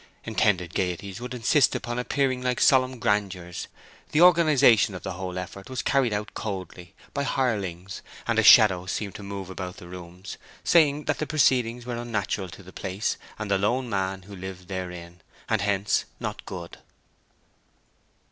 [0.23, 3.67] Intended gaieties would insist upon appearing like solemn grandeurs,
[4.13, 8.87] the organization of the whole effort was carried out coldly, by hirelings, and a shadow
[8.87, 13.17] seemed to move about the rooms, saying that the proceedings were unnatural to the place
[13.37, 16.79] and the lone man who lived therein, and hence not good.